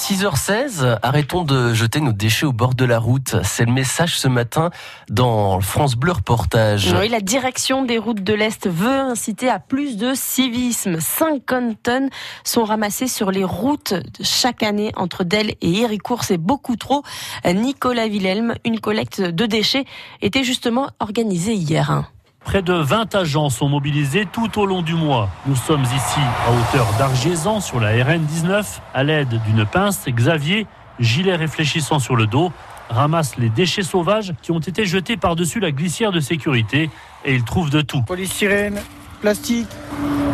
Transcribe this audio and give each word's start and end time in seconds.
6h16, 0.00 0.98
arrêtons 1.02 1.44
de 1.44 1.74
jeter 1.74 2.00
nos 2.00 2.12
déchets 2.12 2.46
au 2.46 2.52
bord 2.52 2.74
de 2.74 2.86
la 2.86 2.98
route. 2.98 3.36
C'est 3.44 3.66
le 3.66 3.72
message 3.72 4.18
ce 4.18 4.28
matin 4.28 4.70
dans 5.10 5.60
France 5.60 5.94
Bleu 5.94 6.12
Reportage. 6.12 6.94
Oui, 6.98 7.08
la 7.10 7.20
direction 7.20 7.84
des 7.84 7.98
routes 7.98 8.24
de 8.24 8.32
l'Est 8.32 8.66
veut 8.66 8.98
inciter 8.98 9.50
à 9.50 9.58
plus 9.58 9.98
de 9.98 10.14
civisme. 10.14 10.98
50 11.00 11.82
tonnes 11.82 12.08
sont 12.44 12.64
ramassées 12.64 13.08
sur 13.08 13.30
les 13.30 13.44
routes 13.44 13.92
chaque 14.22 14.62
année 14.62 14.90
entre 14.96 15.22
Delle 15.22 15.50
et 15.60 15.80
Héricourt. 15.80 16.24
C'est 16.24 16.38
beaucoup 16.38 16.76
trop. 16.76 17.02
Nicolas 17.44 18.06
Wilhelm, 18.06 18.54
une 18.64 18.80
collecte 18.80 19.20
de 19.20 19.44
déchets 19.44 19.84
était 20.22 20.44
justement 20.44 20.88
organisée 20.98 21.54
hier. 21.54 22.10
Près 22.44 22.62
de 22.62 22.72
20 22.72 23.14
agents 23.14 23.50
sont 23.50 23.68
mobilisés 23.68 24.26
tout 24.30 24.58
au 24.58 24.66
long 24.66 24.82
du 24.82 24.94
mois. 24.94 25.28
Nous 25.46 25.54
sommes 25.54 25.82
ici 25.84 26.20
à 26.46 26.50
hauteur 26.50 26.86
d'Argésan 26.98 27.60
sur 27.60 27.78
la 27.80 27.90
RN 28.02 28.24
19. 28.24 28.80
À 28.94 29.04
l'aide 29.04 29.40
d'une 29.44 29.64
pince, 29.66 30.06
Xavier, 30.08 30.66
gilet 30.98 31.36
réfléchissant 31.36 31.98
sur 31.98 32.16
le 32.16 32.26
dos, 32.26 32.50
ramasse 32.88 33.36
les 33.36 33.50
déchets 33.50 33.82
sauvages 33.82 34.32
qui 34.42 34.50
ont 34.52 34.58
été 34.58 34.84
jetés 34.84 35.16
par-dessus 35.16 35.60
la 35.60 35.70
glissière 35.70 36.12
de 36.12 36.20
sécurité 36.20 36.90
et 37.24 37.34
il 37.34 37.44
trouve 37.44 37.70
de 37.70 37.82
tout. 37.82 38.02
Polystyrène, 38.02 38.80
plastique, 39.20 39.68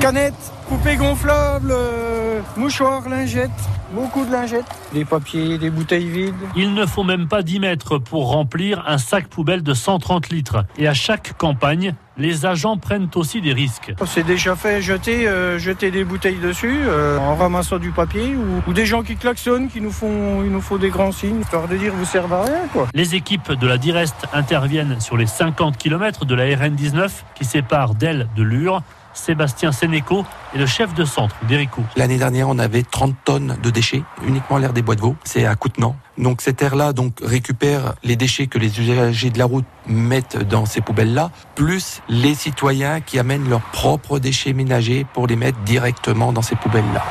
canettes, 0.00 0.52
poupées 0.68 0.96
gonflables, 0.96 1.70
euh, 1.70 2.19
mouchoirs, 2.56 3.08
lingettes, 3.08 3.50
beaucoup 3.92 4.24
de 4.24 4.32
lingettes, 4.32 4.64
des 4.92 5.04
papiers, 5.04 5.58
des 5.58 5.70
bouteilles 5.70 6.08
vides. 6.08 6.34
Il 6.56 6.74
ne 6.74 6.86
faut 6.86 7.04
même 7.04 7.28
pas 7.28 7.42
10 7.42 7.60
mètres 7.60 7.98
pour 7.98 8.30
remplir 8.30 8.84
un 8.86 8.98
sac 8.98 9.28
poubelle 9.28 9.62
de 9.62 9.74
130 9.74 10.28
litres. 10.30 10.64
Et 10.78 10.88
à 10.88 10.94
chaque 10.94 11.36
campagne, 11.36 11.94
les 12.16 12.46
agents 12.46 12.76
prennent 12.76 13.08
aussi 13.14 13.40
des 13.40 13.52
risques. 13.52 13.94
C'est 14.06 14.26
déjà 14.26 14.54
fait 14.54 14.82
jeter, 14.82 15.26
euh, 15.26 15.58
jeter 15.58 15.90
des 15.90 16.04
bouteilles 16.04 16.38
dessus 16.38 16.80
euh, 16.82 17.18
en 17.18 17.34
ramassant 17.34 17.78
du 17.78 17.90
papier 17.90 18.34
ou, 18.36 18.70
ou, 18.70 18.72
des 18.72 18.86
gens 18.86 19.02
qui 19.02 19.16
klaxonnent, 19.16 19.68
qui 19.68 19.80
nous 19.80 19.90
font, 19.90 20.42
il 20.44 20.50
nous 20.50 20.60
faut 20.60 20.78
des 20.78 20.90
grands 20.90 21.12
signes, 21.12 21.40
histoire 21.40 21.66
de 21.66 21.76
dire 21.76 21.92
vous 21.94 22.04
servez 22.04 22.34
à 22.34 22.42
rien. 22.42 22.66
Quoi. 22.72 22.88
Les 22.94 23.14
équipes 23.14 23.52
de 23.52 23.66
la 23.66 23.78
Direst 23.78 24.26
interviennent 24.32 25.00
sur 25.00 25.16
les 25.16 25.26
50 25.26 25.78
km 25.78 26.24
de 26.24 26.34
la 26.34 26.44
RN 26.56 26.74
19 26.74 27.24
qui 27.34 27.44
sépare 27.44 27.94
d'elle 27.94 28.28
de 28.36 28.42
Lure. 28.42 28.82
Sébastien 29.14 29.72
Sénéco 29.72 30.24
est 30.54 30.58
le 30.58 30.66
chef 30.66 30.94
de 30.94 31.04
centre 31.04 31.34
d'Érico. 31.46 31.82
L'année 31.96 32.18
dernière, 32.18 32.48
on 32.48 32.58
avait 32.58 32.82
30 32.82 33.14
tonnes 33.24 33.56
de 33.62 33.70
déchets, 33.70 34.02
uniquement 34.26 34.58
l'air 34.58 34.72
des 34.72 34.82
bois 34.82 34.94
de 34.94 35.00
veau. 35.00 35.16
C'est 35.24 35.46
à 35.46 35.54
Coutenant. 35.54 35.96
Donc 36.18 36.42
cette 36.42 36.62
aire-là 36.62 36.92
donc 36.92 37.18
récupère 37.22 37.94
les 38.02 38.16
déchets 38.16 38.46
que 38.46 38.58
les 38.58 38.80
usagers 38.80 39.30
de 39.30 39.38
la 39.38 39.46
route 39.46 39.64
mettent 39.86 40.38
dans 40.48 40.66
ces 40.66 40.80
poubelles-là, 40.80 41.30
plus 41.54 42.02
les 42.08 42.34
citoyens 42.34 43.00
qui 43.00 43.18
amènent 43.18 43.48
leurs 43.48 43.60
propres 43.60 44.18
déchets 44.18 44.52
ménagers 44.52 45.06
pour 45.12 45.26
les 45.26 45.36
mettre 45.36 45.58
directement 45.60 46.32
dans 46.32 46.42
ces 46.42 46.56
poubelles-là. 46.56 47.02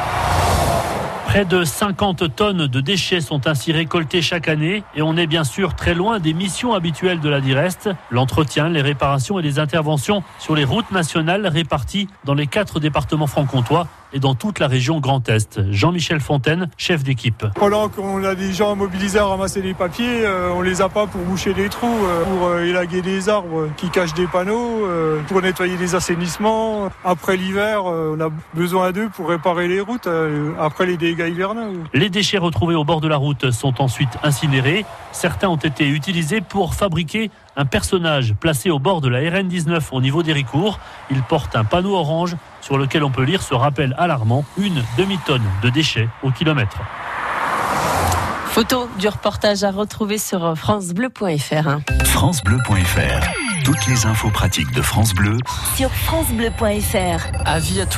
Près 1.30 1.46
de 1.46 1.64
50 1.64 2.36
tonnes 2.36 2.66
de 2.66 2.82
déchets 2.82 3.22
sont 3.22 3.46
ainsi 3.48 3.72
récoltés 3.72 4.20
chaque 4.20 4.48
année 4.48 4.84
et 4.96 5.04
on 5.04 5.16
est 5.16 5.28
bien 5.28 5.44
sûr 5.44 5.76
très 5.76 5.94
loin 5.94 6.18
des 6.18 6.34
missions 6.34 6.74
habituelles 6.74 7.20
de 7.20 7.30
la 7.30 7.40
Direst, 7.40 7.88
l'entretien, 8.10 8.68
les 8.68 8.82
réparations 8.82 9.38
et 9.38 9.44
les 9.44 9.60
interventions 9.60 10.24
sur 10.40 10.56
les 10.56 10.64
routes 10.64 10.90
nationales 10.90 11.46
réparties 11.46 12.08
dans 12.24 12.34
les 12.34 12.48
quatre 12.48 12.80
départements 12.80 13.28
franc-comtois 13.28 13.86
et 14.14 14.20
dans 14.20 14.36
toute 14.36 14.60
la 14.60 14.68
région 14.68 15.00
Grand 15.00 15.28
Est. 15.30 15.60
Jean-Michel 15.72 16.20
Fontaine, 16.20 16.70
chef 16.78 17.04
d'équipe. 17.04 17.46
Pendant 17.56 17.90
qu'on 17.90 18.24
a 18.24 18.36
des 18.36 18.54
gens 18.54 18.76
mobilisés 18.76 19.20
à 19.20 19.26
ramasser 19.26 19.62
les 19.62 19.74
papiers, 19.74 20.26
euh, 20.26 20.52
on 20.54 20.62
les 20.62 20.82
a 20.82 20.90
pas 20.90 21.08
pour 21.08 21.22
boucher 21.22 21.54
des 21.54 21.70
trous, 21.70 21.88
euh, 21.88 22.24
pour 22.24 22.48
euh, 22.48 22.64
élaguer 22.64 23.02
des 23.02 23.30
arbres 23.30 23.70
qui 23.78 23.90
cachent 23.90 24.14
des 24.14 24.28
panneaux, 24.28 24.86
euh, 24.86 25.22
pour 25.28 25.42
nettoyer 25.42 25.78
les 25.78 25.96
assainissements. 25.96 26.90
Après 27.04 27.38
l'hiver, 27.38 27.86
on 27.86 28.20
a 28.20 28.30
besoin 28.54 28.92
d'eux 28.92 29.10
pour 29.10 29.30
réparer 29.30 29.68
les 29.68 29.82
routes 29.82 30.10
après 30.60 30.86
les 30.86 30.98
dégâts 30.98 31.30
hivernaux. 31.30 31.84
Les 31.94 32.10
déchets 32.10 32.38
retrouvés 32.38 32.76
au 32.76 32.84
bord 32.84 33.02
de 33.02 33.08
la 33.08 33.18
route 33.18 33.52
sont 33.52 33.82
ensuite 33.82 34.10
incinérés. 34.24 34.86
Certains 35.12 35.50
ont 35.50 35.56
été 35.56 35.88
utilisés 35.88 36.42
pour 36.42 36.74
fabriquer 36.74 37.32
un 37.60 37.66
personnage 37.66 38.34
placé 38.40 38.70
au 38.70 38.80
bord 38.80 39.02
de 39.02 39.10
la 39.10 39.20
RN 39.20 39.50
19 39.50 39.90
au 39.92 40.00
niveau 40.00 40.24
d'Héricourt. 40.24 40.80
Il 41.12 41.22
porte 41.22 41.58
un 41.58 41.66
panneau 41.66 41.94
orange 41.94 42.38
sur 42.62 42.78
lequel 42.78 43.04
on 43.04 43.12
peut 43.12 43.24
lire 43.24 43.44
ce 43.44 43.54
rappel 43.54 43.94
alarmant 43.98 44.46
une 44.58 44.82
demi-tonne 44.98 45.44
de 45.62 45.70
déchets 45.70 46.08
au 46.24 46.32
kilomètre. 46.32 46.78
Photo 48.46 48.90
du 48.98 49.10
reportage 49.10 49.64
à 49.66 49.72
retrouver 49.72 50.18
sur 50.18 50.58
francebleu.fr. 50.58 51.80
francebleu.fr 52.06 53.28
Toutes 53.66 53.88
les 53.88 54.06
infos 54.06 54.30
pratiques 54.30 54.74
de 54.74 54.82
France 54.82 55.14
Bleu 55.14 55.38
sur 55.76 55.92
francebleu.fr. 55.92 57.28
Avis 57.46 57.82
à 57.82 57.86
tous 57.86 57.98